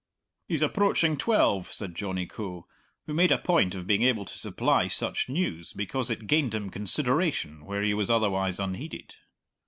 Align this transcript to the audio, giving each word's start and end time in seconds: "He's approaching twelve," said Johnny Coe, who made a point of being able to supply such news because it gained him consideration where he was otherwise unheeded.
"He's 0.47 0.63
approaching 0.63 1.15
twelve," 1.15 1.71
said 1.71 1.93
Johnny 1.93 2.25
Coe, 2.25 2.65
who 3.05 3.13
made 3.13 3.31
a 3.31 3.37
point 3.37 3.75
of 3.75 3.85
being 3.85 4.01
able 4.01 4.25
to 4.25 4.35
supply 4.39 4.87
such 4.87 5.29
news 5.29 5.73
because 5.73 6.09
it 6.09 6.25
gained 6.25 6.55
him 6.55 6.71
consideration 6.71 7.65
where 7.65 7.83
he 7.83 7.93
was 7.93 8.09
otherwise 8.09 8.59
unheeded. 8.59 9.13